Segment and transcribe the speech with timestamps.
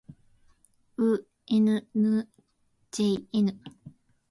[0.97, 1.61] う ｍ
[1.93, 2.27] ぬ
[2.89, 3.59] ｊｎ